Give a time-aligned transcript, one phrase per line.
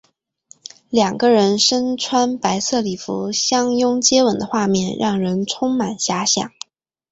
[0.89, 6.51] 两人身穿白色礼服相拥接吻的画面让人充满遐想。